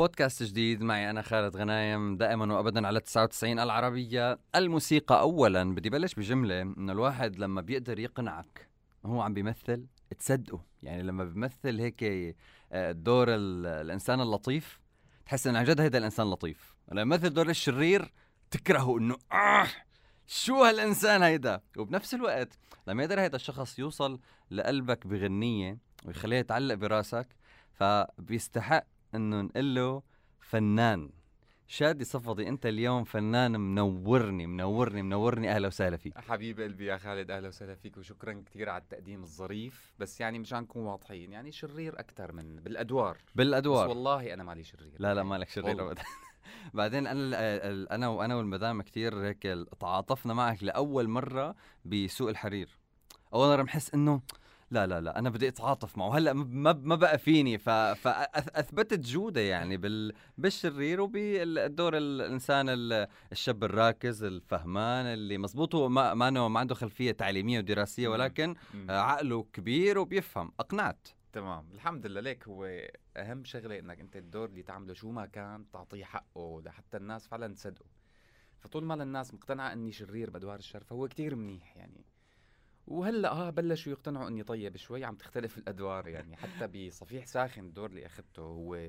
[0.00, 0.82] بودكاست جديد.
[0.82, 4.38] معي أنا خالد غنايم دائما وأبدا على 99 العربية.
[4.54, 8.68] الموسيقى أولا بدي بلش بجملة إنه الواحد لما بيقدر يقنعك
[9.06, 9.86] هو عم بيمثل
[10.18, 10.64] تصدقه.
[10.82, 12.04] يعني لما بيمثل هيك
[12.72, 14.80] آه، دور الإنسان اللطيف
[15.26, 18.12] تحس إنه عن جد هيدا الإنسان لطيف لما يمثل دور الشرير
[18.50, 19.66] تكرهه إنه آه
[20.26, 24.20] شو هالإنسان هيدا؟ وبنفس الوقت لما يقدر هيدا الشخص يوصل
[24.50, 27.28] لقلبك بغنية ويخليها يتعلق براسك
[27.72, 28.84] فبيستحق
[29.14, 30.02] إنه نقول له
[30.40, 31.10] فنان.
[31.66, 35.50] شادي صفدي أنت اليوم فنان منورني منورني منورني.
[35.50, 36.18] أهلا وسهلا فيك.
[36.18, 39.94] حبيب قلبي يا خالد أهلا وسهلا فيك وشكرا كثير على التقديم الظريف.
[39.98, 43.18] بس يعني مشان نكون واضحين يعني شرير أكثر من بالأدوار.
[43.34, 43.84] بالأدوار.
[43.84, 44.92] بس والله أنا مالي شرير.
[44.98, 46.02] لا لا مالك شرير ابدا.
[46.74, 49.42] بعدين أنا أنا وأنا والمدام كثير هيك
[49.80, 51.54] تعاطفنا معك لأول مرة
[51.84, 52.78] بسوق الحرير.
[53.34, 54.20] اول مره بحس إنه
[54.70, 56.18] لا لا لا أنا بدي أتعاطف معه.
[56.18, 57.58] هلأ ما ما بقى فيني.
[57.58, 62.66] فاثبتت جودة يعني بال بالشرير وبالدور الإنسان
[63.32, 65.74] الشاب الراكز الفهمان اللي مزبوط.
[65.74, 68.54] هو ما ما, ما عنده خلفية تعليمية ودراسية ولكن
[68.88, 70.52] عقله كبير وبيفهم.
[70.60, 71.08] أقنعت.
[71.32, 71.68] تمام.
[71.74, 72.20] الحمد لله.
[72.20, 76.96] ليك هو أهم شغلة إنك أنت الدور اللي تعمله شو ما كان تعطيه حقه لحتى
[76.96, 77.86] الناس فعلا تصدقه.
[78.58, 82.04] فطول ما الناس مقتنعة إني شرير بادوار الشر فهو كتير منيح يعني.
[82.90, 86.36] وهلأ آه بلشوا يقتنعوا إني طيب شوي عم تختلف الأدوار يعني.
[86.36, 88.88] حتى بصفيح ساخن الدور اللي أخذته هو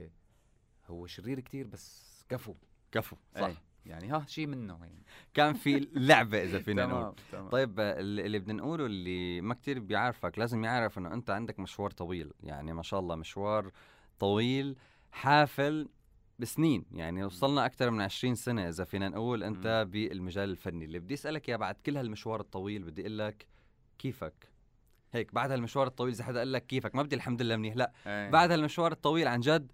[0.87, 2.55] هو شرير كتير بس كفو.
[2.91, 3.41] كفو صح.
[3.43, 3.55] أي.
[3.85, 5.03] يعني ها شيء منه يعني.
[5.33, 7.15] كان في لعبة إذا فينا نقول.
[7.31, 7.49] تمام.
[7.49, 12.31] طيب اللي بدنا نقوله اللي ما كتير بيعرفك لازم يعرف إنه أنت عندك مشوار طويل.
[12.43, 13.71] يعني ما شاء الله مشوار
[14.19, 14.77] طويل
[15.11, 15.89] حافل
[16.39, 16.85] بسنين.
[16.91, 20.85] يعني وصلنا أكثر من 20 سنة إذا فينا نقول أنت بالمجال الفني.
[20.85, 23.47] اللي بدي أسألك يا بعد كل هالمشوار الطويل بدي أقول لك
[24.01, 24.51] كيفك؟
[25.11, 27.91] هيك بعد هالمشوار الطويل إذا حدا قال لك كيفك ما بدي الحمد لله منيح لا.
[28.07, 28.29] أيه.
[28.29, 29.71] بعد هالمشوار الطويل عن جد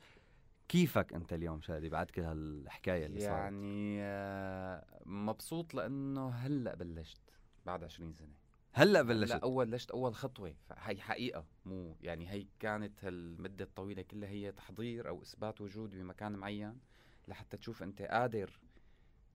[0.68, 7.22] كيفك أنت اليوم شادي بعد كل هالحكاية اللي صارت؟ يعني آه، مبسوط لأنه هلأ بلشت
[7.66, 8.34] بعد 20 سنة.
[8.74, 10.56] هلأ بلشت؟ هلأ أول بلشت أول خطوة.
[10.72, 16.32] هي حقيقة مو يعني هي كانت هالمدة الطويلة كلها هي تحضير أو إثبات وجود بمكان
[16.32, 16.80] معين
[17.28, 18.60] لحتى تشوف أنت قادر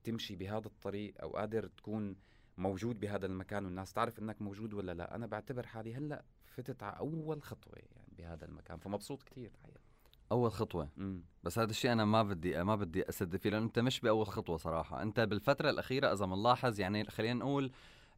[0.04, 2.16] تمشي بهذا الطريق أو قادر تكون
[2.58, 5.14] موجود بهذا المكان والناس تعرف إنك موجود ولا لا.
[5.14, 9.80] أنا بعتبر حالي هلأ فتت على أول خطوة يعني بهذا المكان فمبسوط كثير الحقيقة.
[10.32, 11.22] أول خطوة؟ مم.
[11.42, 14.56] بس هذا الشيء أنا ما بدي ما بدي اسد فيه لأنه أنت مش بأول خطوة
[14.56, 15.02] صراحة.
[15.02, 17.72] أنت بالفترة الأخيرة اذا بنلاحظ يعني خلينا نقول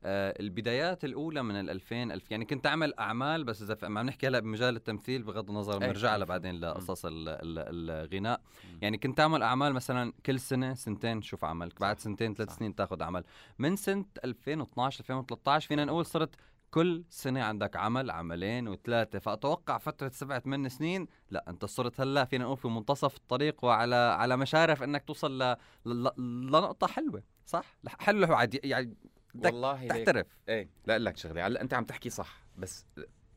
[0.06, 4.40] البدايات الأولى من ال 2000 ألف يعني كنت أعمل أعمال بس إذا عم نحكي هلا
[4.40, 8.40] بمجال التمثيل بغض النظر بنرجع لها بعدين لقصص الغناء.
[8.82, 13.02] يعني كنت أعمل أعمال مثلا كل سنة سنتين شوف عملك بعد سنتين ثلاث سنين تاخذ
[13.02, 13.24] عمل.
[13.58, 16.34] من سنة 2012 2013 فينا نقول صرت
[16.70, 22.24] كل سنة عندك عمل عملين وثلاثة فأتوقع فترة سبعة ثمان سنين لا أنت صرت هلا
[22.24, 25.56] فينا نقول في منتصف الطريق وعلى على مشارف أنك توصل ل...
[25.86, 26.10] ل...
[26.46, 27.64] لنقطة حلوة صح؟
[27.98, 28.96] حلوة يعني
[29.34, 30.26] والله تحترف.
[30.48, 30.68] إيه.
[30.86, 31.46] لا أقول لك شغلة.
[31.46, 32.86] هلأ أنت عم تحكي صح بس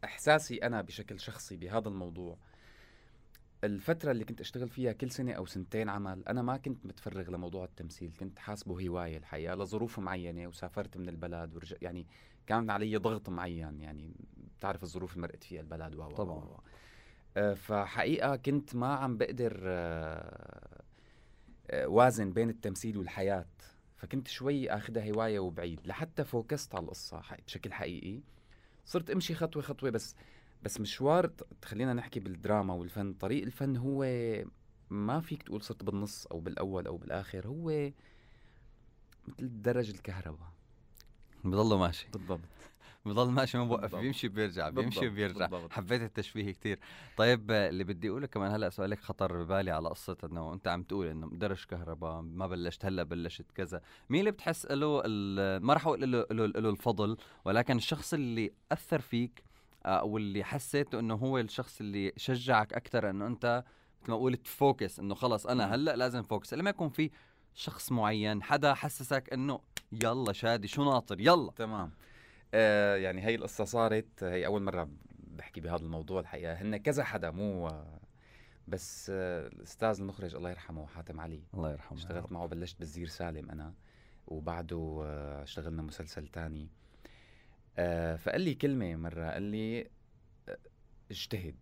[0.03, 2.37] إحساسي أنا بشكل شخصي بهذا الموضوع.
[3.63, 7.65] الفترة اللي كنت أشتغل فيها كل سنة أو سنتين عمل أنا ما كنت متفرغ لموضوع
[7.65, 8.13] التمثيل.
[8.19, 12.07] كنت حاسبه هواية الحقيقة لظروف معينة وسافرت من البلد ورجع يعني
[12.47, 14.13] كان علي ضغط معين يعني
[14.57, 16.07] بتعرف الظروف اللي مرقت فيها البلد و.
[16.07, 16.57] طبعا.
[17.37, 20.81] آه فحقيقة كنت ما عم بقدر آه
[21.71, 23.45] آه وازن بين التمثيل والحياة.
[23.97, 28.21] فكنت شوي آخذها هواية وبعيد لحتى فوكست على القصة بشكل حقيقي.
[28.85, 30.15] صرت أمشي خطوة خطوة بس
[30.63, 31.31] بس مشوار
[31.65, 34.03] خلينا نحكي بالدراما والفن طريق الفن هو
[34.89, 37.91] ما فيك تقول صرت بالنص أو بالأول أو بالآخر هو
[39.27, 40.51] مثل درج الكهرباء.
[41.43, 42.07] بضله ماشي.
[42.13, 42.39] بالضبط.
[43.07, 45.49] بضل ماشي ما بوقف بيمشي بيرجع بيمشي وبيرجع.
[45.69, 46.79] حبيت التشبيه كتير.
[47.17, 51.07] طيب اللي بدي أقوله كمان هلأ سؤالك خطر ببالي على قصة إنه أنت عم تقول
[51.07, 53.81] إنه درج كهرباء ما بلشت هلأ بلشت كذا.
[54.09, 55.01] مين اللي بتحس له
[55.59, 59.43] ما راح أقول له له الفضل ولكن الشخص اللي أثر فيك
[59.85, 63.63] آه، أو اللي حسيته إنه هو الشخص اللي شجعك أكثر إنه أنت
[64.01, 66.53] مثل ما قلت ت focus إنه خلص أنا هلأ لازم focus.
[66.53, 67.11] لما يكون في
[67.55, 69.59] شخص معين حدا حسسك إنه
[69.91, 71.51] يلا شادي شو ناطر يلا.
[71.55, 71.91] تمام.
[72.53, 76.53] آه يعني هي القصة صارت هي أول مرة بحكي بهذا الموضوع الحقيقة.
[76.53, 77.83] هن كذا حدا مو
[78.67, 81.43] بس آه الاستاذ المخرج الله يرحمه حاتم علي.
[81.53, 83.73] الله يرحمه اشتغلت معه بلشت بالزير سالم أنا
[84.27, 86.69] وبعده آه اشتغلنا مسلسل تاني.
[87.77, 89.89] آه فقال لي كلمة مرة قال لي
[90.49, 90.57] آه،
[91.11, 91.55] اجتهد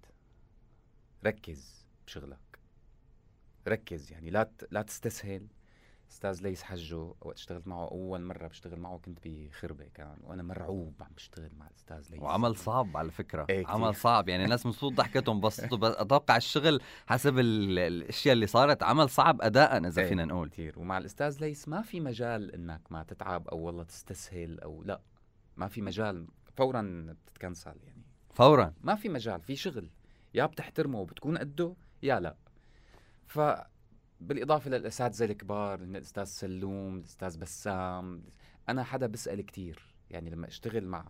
[1.25, 2.39] ركز بشغلك.
[3.67, 5.47] ركز يعني لا لا تستسهل.
[6.11, 10.93] أستاذ ليس حجه وقت اشتغلت معه أول مرة بشتغل معه كنت بخربة كان وأنا مرعوب
[11.01, 12.21] عم بشتغل مع الأستاذ ليس.
[12.21, 13.45] وعمل صعب على فكرة.
[13.49, 13.95] إيه عمل.
[13.95, 14.29] صعب.
[14.29, 19.77] يعني الناس مبسوط ضحكتهم بس أتوقع الشغل حسب ال- الأشياء اللي صارت عمل صعب اداء
[19.87, 20.07] إذا إيه.
[20.09, 20.49] فينا نقول.
[20.49, 25.01] كثير ومع الأستاذ ليس ما في مجال إنك ما تتعب أو والله تستسهل أو لا.
[25.57, 26.27] ما في مجال
[26.57, 28.01] فورا بتتكنسل يعني.
[28.33, 28.73] فورا.
[28.81, 29.89] ما في مجال في شغل.
[30.33, 32.35] يا بتحترمه وبتكون قده يا لا.
[33.27, 33.39] ف
[34.21, 38.23] بالإضافة للاساتذه الكبار الأستاذ سلوم الأستاذ بسام
[38.69, 39.95] أنا حدا بسأل كتير.
[40.09, 41.05] يعني لما أشتغل مع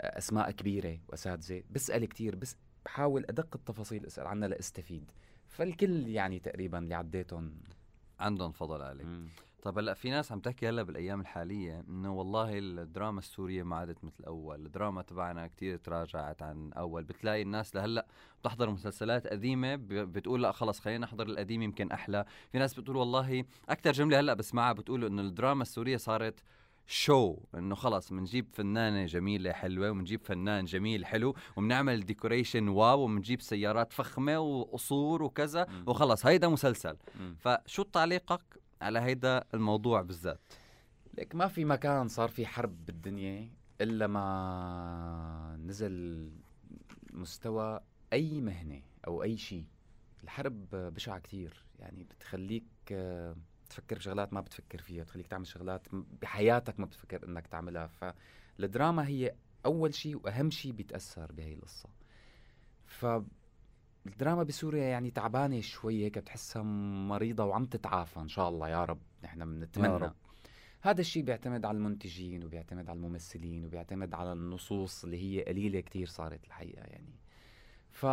[0.00, 5.10] أسماء كبيرة واساتذه بسأل كتير بس بحاول أدق التفاصيل أسأل عنها لأستفيد.
[5.48, 7.60] فالكل يعني تقريبا اللي عديتهم
[8.20, 9.06] عندهم فضل عليك.
[9.62, 14.04] طب هلأ في ناس عم تحكي هلأ بالأيام الحالية إنه والله الدراما السورية ما عادت
[14.04, 18.06] مثل أول، الدراما تبعنا كتير تراجعت عن أول، بتلاقي الناس لهلأ
[18.40, 23.44] بتحضر مسلسلات قديمة بتقول لأ خلص خلينا نحضر القديم يمكن أحلى، في ناس بتقول والله
[23.68, 26.42] أكثر جملة هلأ بسمعها بتقول إنه الدراما السورية صارت
[26.86, 33.40] شو إنه خلص بنجيب فنانة جميلة حلوة وبنجيب فنان جميل حلو وبنعمل decoration wow وبنجيب
[33.40, 35.66] سيارات فخمة وقصور وكذا.
[35.86, 36.96] وخلص هيدا مسلسل.
[37.38, 38.40] فشو تعليقك
[38.80, 40.40] على هيدا الموضوع بالذات.
[41.18, 46.30] لك ما في مكان صار في حرب بالدنيا إلا ما نزل
[47.12, 47.80] مستوى
[48.12, 49.66] أي مهنة أو أي شيء.
[50.24, 51.64] الحرب بشعة كتير.
[51.78, 52.64] يعني بتخليك
[53.70, 55.86] تفكر بشغلات ما بتفكر فيها بتخليك تعمل شغلات
[56.22, 57.86] بحياتك ما بتفكر إنك تعملها.
[57.86, 59.34] فالدراما هي
[59.66, 61.88] أول شيء وأهم شيء بيتأثر بهي القصة.
[62.86, 63.06] ف
[64.12, 69.00] الدراما بسوريا يعني تعبانة شوي هيك بتحسها مريضة وعم تتعافى إن شاء الله يا رب
[69.24, 69.88] نحن بنتمنى.
[70.80, 76.06] هذا الشيء بيعتمد على المنتجين وبيعتمد على الممثلين وبيعتمد على النصوص اللي هي قليلة كتير
[76.06, 77.14] صارت الحقيقة يعني
[77.90, 78.06] ف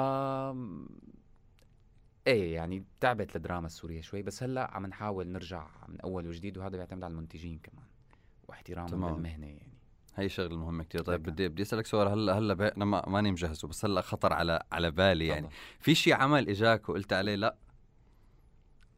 [2.27, 6.77] إيه يعني تعبت الدراما السورية شوي بس هلأ عم نحاول نرجع من أول وجديد وهذا
[6.77, 7.85] بيعتمد على المنتجين كمان
[8.47, 9.15] واحترامهم.
[9.15, 9.73] للمهنة يعني
[10.15, 11.01] هي شغلة مهمة كتير.
[11.01, 11.23] طيب.
[11.23, 12.07] بدي بدي أسألك سؤال.
[12.07, 12.67] هلا هلا بي...
[12.67, 15.49] أنا ما ماني مجهزه بس هلا خطر على على بالي يعني.
[15.79, 17.55] في شيء عمل إجاك وقلت عليه؟ لا.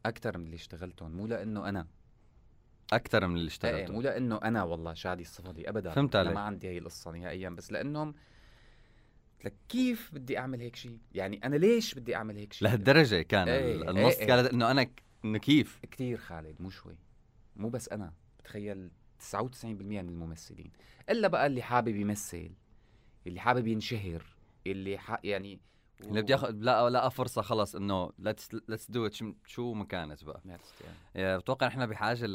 [0.05, 1.87] أكثر من اللي اشتغلتهم مو لأنه أنا.
[2.93, 5.91] أكثر من اللي إيه اشتغلته مو لأنه أنا والله شادي الصفدي ابدا.
[5.91, 6.33] فهمت عليك.
[6.33, 8.15] ما عندي هي القصة نهائيا بس لأنهم
[9.45, 13.47] لك كيف بدي أعمل هيك شيء يعني أنا ليش بدي أعمل هيك شيء لهالدرجة كان
[13.47, 14.27] إيه، إيه، النص إيه.
[14.27, 15.03] كانت إنه أنا ك...
[15.25, 16.97] إنه كيف؟ كتير خالد مو شوي.
[17.55, 18.13] مو بس أنا.
[18.39, 20.71] بتخيل 99% من الممثلين
[21.09, 22.49] إلا بقى اللي حابب يمثل
[23.27, 24.23] اللي حابب ينشهر
[24.67, 25.19] اللي ح...
[25.23, 25.59] يعني
[26.01, 29.09] اللي بدي ياخذ لا لا فرصة خلص إنه let's let's do
[29.45, 30.41] شو ما كانت بقى
[31.15, 31.37] يعني.
[31.37, 32.33] بتوقع نحن بحاجة ل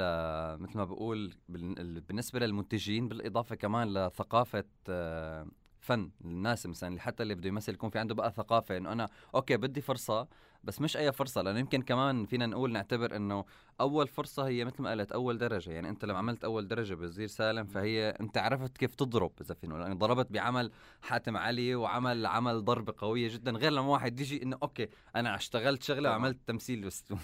[0.63, 5.47] مثل ما بقول بال- بالنسبة للمنتجين بالإضافة كمان لثقافة آه،
[5.81, 9.09] فن الناس مثلا اللي حتى اللي بده يمثل يكون في عنده بقى ثقافة إنه أنا
[9.35, 10.29] okay بدي فرصة
[10.65, 13.45] بس مش أي فرصة لأنه يمكن كمان فينا نقول نعتبر إنه
[13.81, 17.27] أول فرصة هي مثل ما قلت أول درجة يعني أنت لما عملت أول درجة بوزير
[17.29, 20.71] سالم فهي أنت عرفت كيف تضرب إذا فينا يعني ضربت بعمل
[21.03, 25.83] حاتم علي وعمل عمل ضربة قوية جدا غير لما واحد يجي إنه okay أنا اشتغلت
[25.83, 26.11] شغلة.
[26.11, 27.09] وعملت تمثيل والسلام.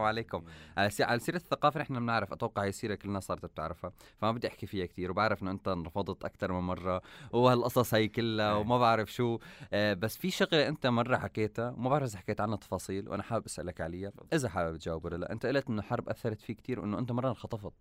[0.00, 0.44] عليكم
[0.76, 4.48] على سي- على سيرة الثقافة نحن بنعرف أتوقع هي سيرة كلنا صارت بتعرفها فما بدي
[4.48, 7.02] أحكي فيها كثير وبعرف إنه أنت انرفضت أكثر من مرة
[7.32, 8.60] وهالقصص هي كلها أي.
[8.60, 9.38] وما بعرف شو
[9.72, 13.44] آه بس في شغلة أنت مرة حكيتها وما بعرف إذا حكيت عنها تفاصيل وأنا حابب
[13.46, 16.98] أسألك عليها إذا حابب تجاوب ولا لا أنت قلت إنه حرب أثرت فيك كثير وإنه
[16.98, 17.72] أنت مرة انخطفت.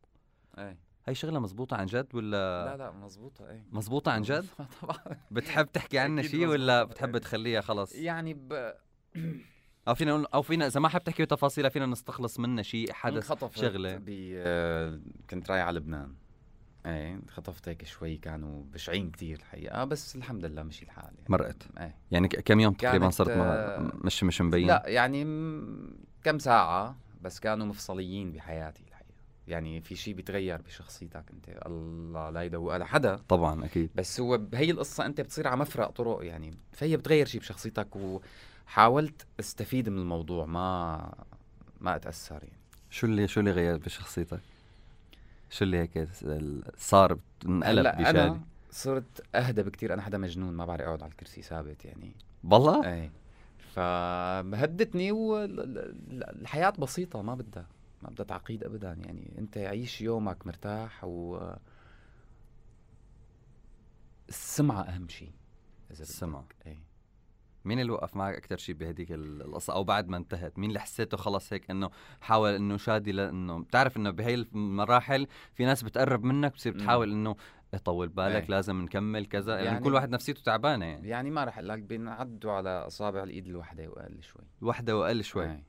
[0.58, 0.78] إيه.
[1.06, 3.66] هي شغلة مزبوطه عن جد ولا؟ لا لا مزبوطة إيه.
[3.72, 4.46] مزبوطه عن جد؟
[4.82, 4.98] طبعا.
[5.32, 6.94] بتحب تحكي عنها شيء ولا مزبوطة.
[6.94, 8.74] بتحب تخليها خلص يعني ب...
[9.88, 13.56] أو فينا نقول أو فينا إذا ما حاب تحكي تفاصيلها فينا نستخلص منها شيء حدث
[13.56, 13.98] شغلة.
[13.98, 14.10] ب...
[15.30, 16.16] كنت رايح على لبنان.
[16.86, 21.26] إيه خطفت هيك شوي كانوا بشعين كتير الحقيقة بس الحمد لله مشي الحال يعني.
[21.30, 21.64] مرقت.
[21.78, 21.96] إيه.
[22.12, 25.24] يعني كم يوم تقريبا صرت ما آه، مش مش مبين؟ لا يعني
[26.24, 29.04] كم ساعة بس كانوا مفصليين بحياتي الحقيقة.
[29.48, 33.16] يعني في شيء بيتغير بشخصيتك أنت الله لا يدوق على حدا.
[33.16, 33.90] طبعا أكيد.
[33.96, 39.28] بس هو بهي القصة أنت بتصير على مفرق طرق يعني فهي بتغير شيء بشخصيتك وحاولت
[39.40, 41.14] أستفيد من الموضوع ما
[41.82, 42.60] ما أتأثر يعني.
[42.90, 44.40] شو اللي شو اللي غير بشخصيتك؟
[45.54, 46.08] شو اللي هيك
[46.78, 48.42] صار انقلب أنا
[48.72, 52.12] صرت أهدى بكتير أنا حدا مجنون ما بعرف اقعد على الكرسي ثابت يعني.
[52.44, 53.12] والله؟ إيه.
[53.74, 57.68] فهدتني والحياة بسيطة ما بدها
[58.02, 59.32] ما بدها تعقيد ابدا يعني.
[59.38, 61.52] أنت عيش يومك مرتاح و
[64.30, 65.32] السمعة أهم شيء
[65.92, 66.02] إذا بدك.
[66.02, 66.46] السمعة.
[66.66, 66.93] إيه.
[67.66, 70.80] مين اللي وقف معك أكثر شيء بهديك ال- القصة؟ أو بعد ما انتهت مين اللي
[70.80, 71.90] حسيته خلص هيك إنه
[72.22, 76.74] حاول إنه شادي لأنه بتعرف إنه بهي المراحل في ناس بتقرب منك بتصير.
[76.74, 77.36] بتحاول إنه
[77.86, 78.50] طول بالك إيه.
[78.50, 79.56] لازم نكمل كذا.
[79.56, 81.08] يعني, يعني- كل واحد نفسيته تعبانة يعني.
[81.08, 84.42] يعني ما رح أقول لك بينعدوا على إصابع الإيد الواحدة وأقل شوي.
[84.62, 85.46] وحده وأقل شوي.
[85.46, 85.64] إيه.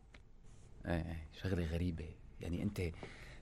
[0.86, 1.28] إيه, إيه.
[1.32, 2.08] شغلة غريبة.
[2.40, 2.80] يعني أنت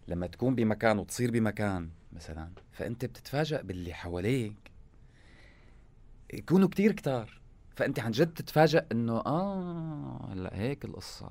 [0.08, 4.70] لما تكون بمكان وتصير بمكان مثلا فأنت بتتفاجئ باللي حواليك.
[6.34, 7.41] يكونوا كتير كتار.
[7.76, 11.30] فأنت عن جد تتفاجئ إنه آه هلأ هيك القصة.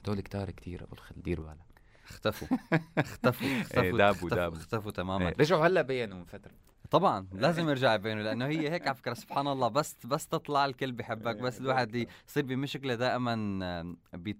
[0.00, 1.72] هدول كتار كتير ابو الخل دير بالك.
[2.08, 2.48] اختفوا.
[2.98, 3.60] اختفوا.
[3.60, 3.82] اختفوا.
[3.98, 4.58] دابوا اختفوا, دابوا.
[4.58, 5.28] اختفوا تماما.
[5.28, 6.52] إيه، رجعوا هلأ بينوا من فترة.
[6.90, 10.92] طبعا لازم يرجع يبينوا لأنه هي هيك على فكرة سبحان الله بس بس تطلع الكل
[10.92, 14.38] بحبك بس الواحد يصير بمشكلة دائما بيت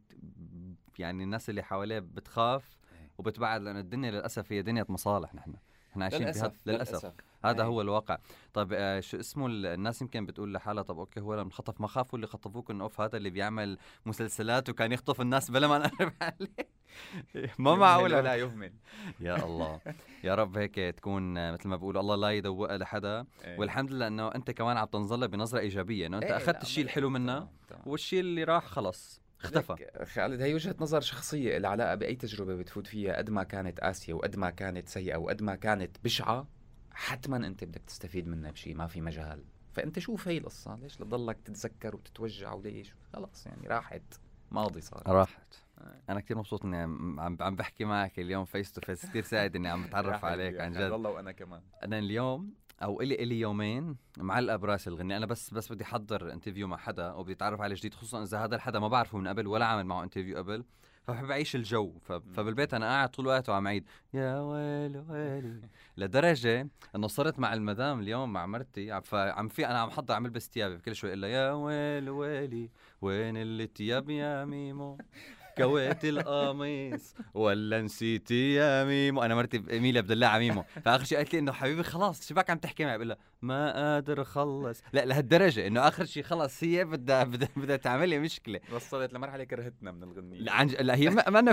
[0.99, 3.11] يعني الناس اللي حواليه بتخاف إيه.
[3.19, 5.55] وبتبعد لأنه الدنيا للأسف هي دنيا مصالح نحن.
[5.93, 7.13] إحنا عايشين بهذا للأسف
[7.45, 7.69] هذا إيه.
[7.69, 8.19] هو الواقع.
[8.55, 11.87] طيب آه شو اسمه ال- الناس يمكن بتقول لحالها طب أوكي هو لما خطف ما
[11.87, 16.13] خافوا اللي خطفوك إنه أوف هذا اللي بيعمل مسلسلات وكان يخطف الناس بلا ما نقرب
[16.23, 17.53] عليه.
[17.59, 18.73] ما معقول ولا يهمل.
[19.21, 19.81] يا الله.
[20.25, 23.25] يا رب هيك تكون آه، مثل ما بيقولوا الله لا يدوقها لحدا.
[23.45, 23.59] إيه.
[23.59, 27.11] والحمد لله إنه أنت كمان عم تنظر بنظرة إيجابية إنه أنت إيه، أخذت الشيء الحلو
[27.11, 27.49] منها.
[27.87, 29.22] والشيء اللي راح خلص.
[29.45, 30.05] اختفى.
[30.05, 34.13] خالد هي وجهة نظر شخصية لها علاقة بأي تجربة بتفوت فيها قد ما كانت قاسية
[34.15, 36.49] وقد ما كانت سيئة وقد ما كانت بشعة
[36.91, 39.45] حتما أنت بدك تستفيد منها بشيء ما في مجال.
[39.73, 44.03] فأنت شوف هي القصة؟ ليش لتضلك تتذكر وتتوجع وليش؟ خلاص يعني راحت.
[44.51, 45.03] ماضي صار.
[45.07, 45.55] راحت.
[45.79, 46.01] آه.
[46.09, 49.57] أنا كثير مبسوط إني عم عم عم بحكي معك اليوم face to face كثير سعيد
[49.57, 50.81] إني عم بتعرف عليك عن جد.
[50.91, 51.63] والله وأنا كمان.
[51.83, 56.67] أنا اليوم أو الي إلي يومين معلقه براس الغنية أنا بس بس بدي أحضر interview
[56.67, 59.67] مع حدا وبدي اتعرف عليه جديد خصوصا إذا هذا الحدا ما بعرفه من قبل ولا
[59.67, 60.65] عامل معه interview قبل.
[61.07, 61.99] فبحب أعيش الجو.
[62.35, 63.85] فبالبيت أنا قاعد طول الوقت وعم عيد.
[64.15, 65.61] يا ويلي ويلي.
[65.97, 68.93] لدرجة إنه صرت مع المدام اليوم مع مرتي.
[68.93, 72.71] عم- فعم في أنا عم حضر عم البس ثيابي كل شوي لها يا ويلي ويلي
[73.03, 74.99] وين الثياب يا ميمو؟
[75.59, 77.15] كويت القميص.
[77.35, 79.23] ولا نسيتي يا ميمو.
[79.23, 82.85] أنا مرتي ايميليا بدلعها ميمو فآخر شيء قالت لي إنه حبيبي خلاص شباك عم تحكي
[82.85, 84.83] معي؟ بقول لها ما قادر أخلص.
[84.93, 88.61] لا لهالدرجة إنه آخر شيء خلص هي بدها بدها بدها تعمل لي مشكلة.
[88.73, 90.39] وصلت لمرحلة كرهتنا من الغنية.
[90.39, 91.53] لا عن ج- لا هي ما ما أنا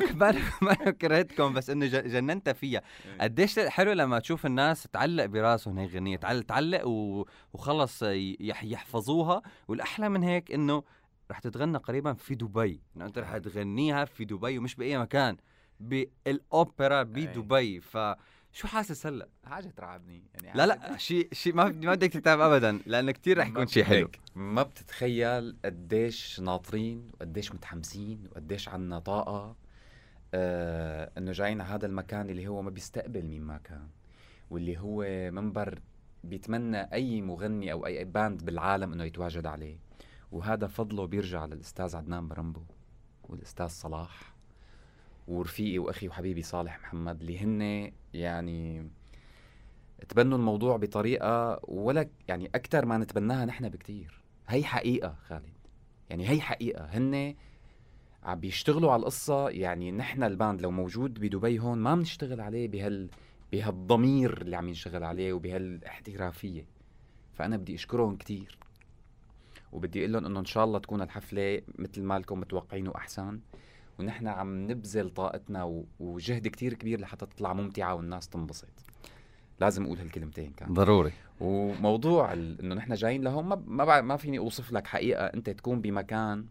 [0.62, 2.82] ما كرهتكم بس إنه ج- جننت فيها.
[3.06, 3.18] إيه.
[3.22, 6.18] قديش حلو لما تشوف الناس تعلق براسهم هي غنية.
[6.18, 7.26] تعلق, تعلق و...
[7.54, 8.04] وخلص
[8.40, 8.64] يح...
[8.64, 9.42] يحفظوها.
[9.68, 10.84] والأحلى من هيك إنه
[11.32, 12.82] رح تتغنى قريبا في دبي.
[12.96, 15.38] إنه أنت رح تغنيها في دبي ومش بأي مكان
[15.80, 20.24] بالأوبرا بدبي فشو حاسس هلأ؟ حاجة ترعبني.
[20.44, 23.84] يعني لا لا شيء شيء ما ما بدك تتعب ابدا لأنه كثير رح يكون شيء
[23.84, 24.10] حلو.
[24.36, 29.56] ما بتتخيل قديش ناطرين وقديش متحمسين وقديش عنا طاقة
[30.34, 33.88] آه إنه جايين على هذا المكان اللي هو ما بيستقبل مين ما كان
[34.50, 35.80] واللي هو منبر
[36.24, 39.89] بيتمنى أي مغني أو أي باند بالعالم إنه يتواجد عليه.
[40.32, 42.62] وهذا فضله بيرجع للأستاذ عدنان برمبو
[43.24, 44.34] والأستاذ صلاح
[45.28, 48.90] ورفيقي وأخي وحبيبي صالح محمد اللي هن يعني
[50.10, 54.24] تبنوا الموضوع بطريقة ولا يعني أكثر ما نتبناها نحن بكتير.
[54.48, 55.54] هي حقيقة خالد.
[56.10, 56.86] يعني هي حقيقة.
[56.86, 57.36] هن
[58.24, 59.50] عم بيشتغلوا على القصة.
[59.50, 63.10] يعني نحن الباند لو موجود بدبي هون ما بنشتغل عليه بهال
[63.52, 66.66] بهالضمير اللي عم ينشغل عليه وبهالاحترافية.
[67.34, 68.58] فأنا بدي أشكرهم كتير.
[69.72, 73.40] وبدي أقول لهم إنه إن شاء الله تكون الحفلة مثل ما لكم متوقعين وأحسن.
[74.00, 78.68] ونحن عم نبذل طاقتنا وجهد كتير كبير لحتى تطلع ممتعة والناس تنبسط.
[79.60, 80.74] لازم أقول هالكلمتين كان.
[80.74, 81.12] ضروري.
[81.40, 85.26] وموضوع إنه نحن جايين لهون ما ما, ما فيني أوصف لك حقيقة.
[85.26, 86.46] أنت تكون بمكان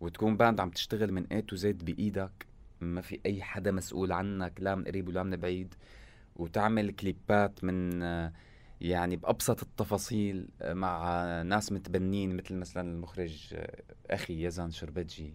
[0.00, 2.46] وتكون band عم تشتغل من A to Z بإيدك.
[2.80, 5.74] ما في أي حدا مسؤول عنك لا من قريب ولا من بعيد.
[6.36, 8.32] وتعمل كليبات من آه،
[8.84, 15.34] يعني بأبسط التفاصيل آه، مع ناس متبنين مثل مثلا المخرج آه، أخي يزن شربتجي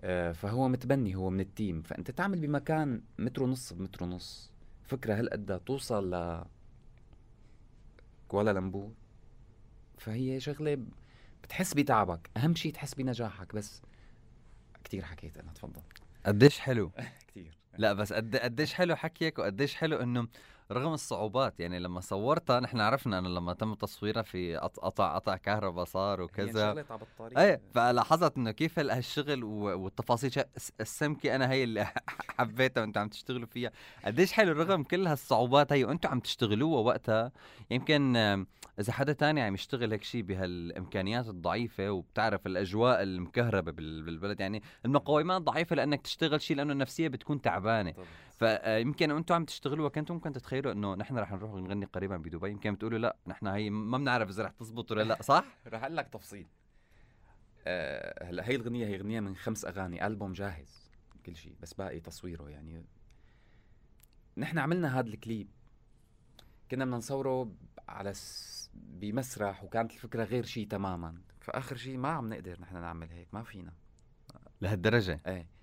[0.00, 1.82] آه، فهو متبني هو من ال team.
[1.82, 4.52] فأنت تعمل بمكان متر ونص بمتر ونص.
[4.84, 6.44] فكرة هالقد توصل ل
[8.28, 8.92] كوالالمبور
[9.98, 10.78] فهي شغلة
[11.42, 12.30] بتحس بتعبك.
[12.36, 13.54] أهم شيء تحس بنجاحك.
[13.54, 13.82] بس
[14.84, 15.82] كتير حكيت أنا تفضل.
[16.26, 16.90] قديش حلو؟
[17.28, 17.58] كتير.
[17.78, 20.28] لا بس قد قديش حلو حكيك وقديش حلو إنه
[20.72, 25.36] رغم الصعوبات يعني لما صورتها نحن عرفنا إنه لما تم تصويرها في قط- قطع قطع
[25.36, 26.68] كهرباء صار وكذا.
[26.68, 30.30] على بطاريه إيه فلاحظت إنه كيف ال- هالشغل و- والتفاصيل
[30.80, 31.84] السمكة أنا هي اللي
[32.38, 33.70] حبيتها وأنتم عم تشتغلوا فيها.
[34.04, 37.32] قديش حلو رغم كل هالصعوبات هي وأنتم عم تشتغلوها وقتها.
[37.70, 38.16] يمكن
[38.80, 44.62] إذا حدا تاني عم يشتغل هيك شيء بهالإمكانيات الضعيفة وبتعرف الأجواء المكهربة بال- بالبلد يعني
[44.84, 47.94] المقومات ضعيفة لأنك تشتغل شيء لأنه النفسية بتكون تعبانة.
[48.38, 52.50] فيمكن أنتم عم تشتغلوا كنتوا ممكن تتخيلوا انه نحن رح نروح نغني قريبا بدبي.
[52.50, 55.96] يمكن بتقولوا لا نحن هي ما بنعرف إذا رح تزبط ولا لا صح؟ رح أقول
[55.96, 56.46] لك تفصيل.
[57.66, 60.90] آه، هلأ هي الغنية هي غنية من خمس أغاني ألبوم جاهز
[61.26, 62.84] كل شيء بس باقي تصويره يعني.
[64.36, 65.48] نحن عملنا هذا الكليب.
[66.70, 67.52] كنا بدنا نصوره
[67.88, 68.70] على س...
[68.74, 71.22] بمسرح وكانت الفكرة غير شيء تماما.
[71.40, 73.72] فآخر شيء ما عم نقدر نحن نعمل هيك ما فينا.
[74.60, 75.57] لهالدرجة؟ إيه.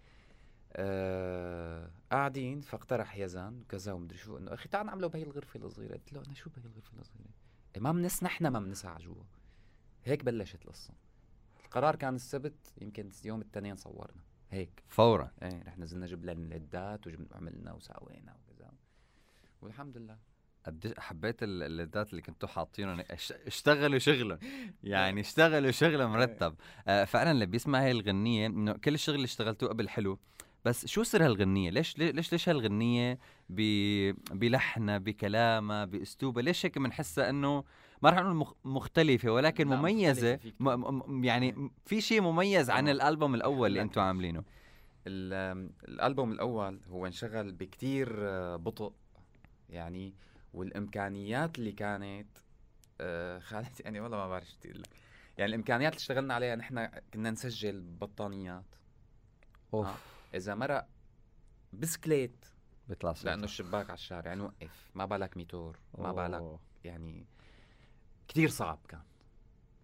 [0.75, 5.94] آه قاعدين فاقترح يزن وكذا ومدري شو إنه أخي تعال نعمله بهي الغرفة الصغيرة.
[5.94, 7.29] قلت له أنا شو بهي الغرفة الصغيرة؟
[7.75, 9.24] إيه ما بنس نحن ما بنسعى جوا.
[10.05, 10.94] هيك بلشت القصة.
[11.65, 14.22] القرار كان السبت يمكن يوم الاثنين صورنا.
[14.51, 14.84] هيك.
[14.88, 15.32] فورا.
[15.41, 18.72] إيه رح نزلنا جبنا العدات وعملنا وسوينا وكذا.
[19.62, 20.17] والحمد لله.
[20.65, 24.39] قديش حبيت ال- الليدات اللي كنتوا حاطينهم؟ اش- اشتغلوا شغلهم.
[24.84, 26.55] يعني اشتغلوا شغل مرتب.
[26.88, 30.20] آه فعلا اللي بيسمع هاي الغنية إنه كل الشغل اللي اشتغلتوه قبل حلو.
[30.65, 33.19] بس شو سر هالغنية؟ ليش ليش ليش هالغنية
[33.50, 37.63] ب- بلحنها بكلامها باسلوبها ليش هيك بنحسها إنه
[38.01, 40.75] ما رح نقول مخ- مختلفة ولكن لا، مميزة مختلفة.
[40.75, 42.89] م- يعني في شيء مميز عن.
[42.89, 44.43] الألبوم الأول اللي أنتم عاملينه
[45.07, 48.93] ال- الألبوم الأول هو انشغل بكتير آه، بطء
[49.69, 50.13] يعني
[50.53, 52.27] والإمكانيات اللي كانت
[53.01, 54.89] آه، خالد يعني والله ما بعرف شو بدي أقول لك
[55.38, 58.65] يعني الإمكانيات اللي اشتغلنا عليها نحن كنا نسجل بطانيات
[59.74, 59.95] أوف آه.
[60.36, 60.88] إذا مرق
[61.74, 62.46] بسكليت.
[62.89, 64.92] بيطلع صوت لأنه الشباك على الشارع يعني وقف.
[64.96, 66.60] ما بالك ميتور ما بالك.
[66.84, 67.25] يعني
[68.27, 69.01] كتير صعب كان.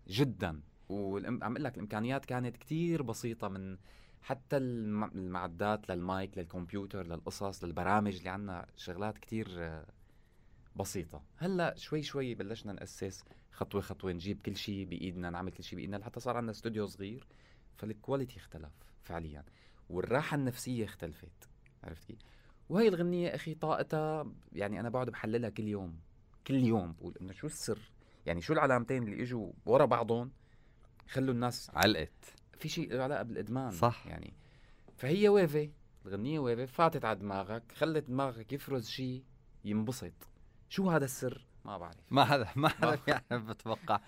[0.07, 0.61] جدا.
[0.89, 3.77] وعم أقول لك الإمكانيات كانت كتير بسيطة من
[4.21, 9.85] حتى الم- المعدات للمايك للكمبيوتر للقصص للبرامج اللي عنا شغلات كتير آه،
[10.75, 11.23] بسيطة.
[11.37, 15.97] هلأ شوي شوي بلشنا نأسس خطوة خطوة نجيب كل شيء بإيدنا نعمل كل شيء بإيدنا
[15.97, 17.27] لحتى صار عندنا استوديو صغير
[17.77, 19.43] فالكواليتي اختلف فعليا.
[19.91, 21.49] والراحة النفسية اختلفت
[21.83, 22.19] عرفت كيف؟
[22.69, 25.99] وهي الغنية أخي طاقتها يعني أنا بقعد بحللها كل يوم
[26.47, 27.91] كل يوم بقول إنه شو السر؟
[28.25, 30.31] يعني شو العلامتين اللي إجوا ورا بعضهم
[31.07, 32.25] خلوا الناس علقت.
[32.57, 34.07] في شيء له علاقة بالإدمان صح.
[34.07, 34.33] يعني
[34.97, 35.71] فهي ويفة
[36.05, 39.23] الغنية ويفة فاتت على دماغك خلت دماغك يفرز شيء
[39.65, 40.13] ينبسط.
[40.69, 41.95] شو هذا السر؟ ما بعرف.
[42.11, 43.99] ما حدا ما حدا ما- بيعرف بتوقع.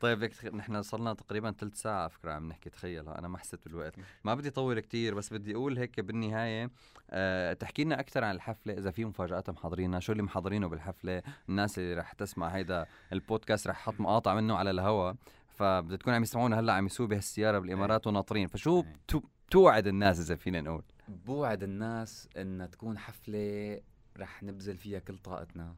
[0.00, 3.94] طيب نحن صرنا تقريبا ثلث ساعة على فكرة عم نحكي تخيل أنا ما حسيت بالوقت.
[4.24, 6.70] ما بدي اطول كتير بس بدي أقول هيك بالنهاية
[7.10, 11.78] أه تحكي لنا أكثر عن الحفلة إذا في مفاجآت محضرينها شو اللي محضرينه بالحفلة؟ الناس
[11.78, 15.12] اللي رح تسمع هيدا البودكاست رح حط مقاطع منه على الهوا
[15.48, 18.46] فبدها تكون عم يسمعونا هلأ عم يسوقوا بهالسيارة بالإمارات وناطرين.
[18.46, 18.92] فشو إيه.
[19.08, 23.80] بتو- توعد الناس إذا فينا نقول؟ بوعد الناس انها تكون حفلة
[24.18, 25.74] رح نبذل فيها كل طاقتنا.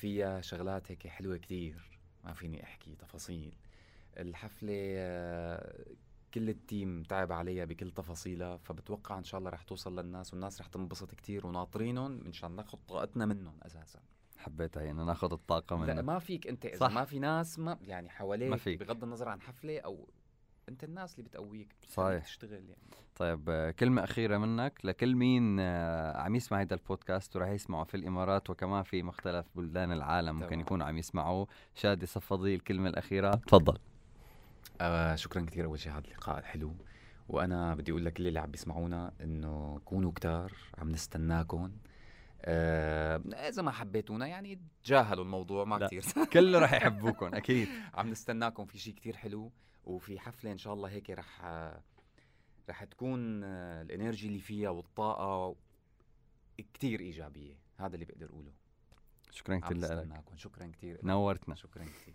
[0.00, 2.00] فيها شغلات هيك حلوة كتير.
[2.24, 3.54] ما فيني أحكي تفاصيل.
[4.18, 5.84] الحفلة آه،
[6.34, 10.66] كل التيم تعب عليها بكل تفاصيلها فبتوقع إن شاء الله رح توصل للناس والناس رح
[10.66, 12.12] تنبسط كتير وناطرينهم.
[12.12, 14.00] مشان ناخذ طاقتنا منهم أساسا.
[14.38, 16.92] حبيتها هي انه ناخذ الطاقة لا منه ما فيك أنت إذا صح.
[16.92, 18.80] ما في ناس ما يعني حواليك ما فيك.
[18.80, 20.08] بغض النظر عن حفلة أو
[20.70, 22.24] انت الناس اللي بتقويك صحيح.
[22.24, 22.90] تشتغل يعني.
[23.16, 28.50] طيب كلمة أخيرة منك لكل مين آه، عم يسمع هذا البودكاست وراح يسمعه في الإمارات
[28.50, 30.60] وكمان في مختلف بلدان العالم ممكن تمام.
[30.60, 31.46] يكونوا عم يسمعوه.
[31.74, 33.30] شادي صفدي الكلمة الأخيرة.
[33.30, 33.78] تفضل.
[34.80, 36.74] آه شكرا كثير أول شيء على اللقاء الحلو.
[37.28, 41.72] وأنا بدي أقول لكل اللي عم بيسمعونا إنه كونوا كتار عم نستناكم
[42.42, 45.86] آه إذا ما حبيتونا يعني تجاهلوا الموضوع ما.
[45.86, 46.02] كثير
[46.32, 47.68] كله راح يحبوكم أكيد.
[47.94, 49.52] عم نستناكم في شيء كتير حلو.
[49.84, 51.42] وفي حفلة إن شاء الله هيك رح
[52.70, 55.56] رح تكون آه، الإنرجي اللي فيها والطاقة
[56.58, 57.58] كتير إيجابية.
[57.78, 58.52] هذا اللي بقدر أقوله.
[59.30, 60.22] شكرا كثير لك.
[60.36, 61.54] شكرا كثير نورتنا.
[61.54, 62.14] شكرا كثير